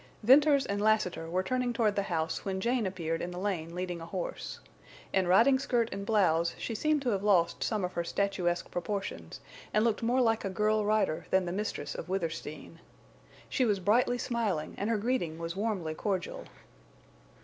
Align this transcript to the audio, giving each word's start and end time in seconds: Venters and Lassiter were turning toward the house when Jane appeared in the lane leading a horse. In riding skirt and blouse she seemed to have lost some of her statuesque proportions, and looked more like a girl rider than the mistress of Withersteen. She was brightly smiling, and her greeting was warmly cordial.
Venters 0.23 0.65
and 0.65 0.81
Lassiter 0.81 1.29
were 1.29 1.43
turning 1.43 1.73
toward 1.73 1.95
the 1.95 2.01
house 2.09 2.43
when 2.43 2.59
Jane 2.59 2.87
appeared 2.87 3.21
in 3.21 3.29
the 3.29 3.37
lane 3.37 3.75
leading 3.75 4.01
a 4.01 4.07
horse. 4.07 4.59
In 5.13 5.27
riding 5.27 5.59
skirt 5.59 5.89
and 5.91 6.07
blouse 6.07 6.55
she 6.57 6.73
seemed 6.73 7.03
to 7.03 7.09
have 7.09 7.21
lost 7.21 7.61
some 7.63 7.85
of 7.85 7.93
her 7.93 8.03
statuesque 8.03 8.71
proportions, 8.71 9.41
and 9.71 9.83
looked 9.85 10.01
more 10.01 10.19
like 10.19 10.43
a 10.43 10.49
girl 10.49 10.83
rider 10.83 11.27
than 11.29 11.45
the 11.45 11.51
mistress 11.51 11.93
of 11.93 12.09
Withersteen. 12.09 12.79
She 13.47 13.63
was 13.63 13.79
brightly 13.79 14.17
smiling, 14.17 14.73
and 14.75 14.89
her 14.89 14.97
greeting 14.97 15.37
was 15.37 15.55
warmly 15.55 15.93
cordial. 15.93 16.45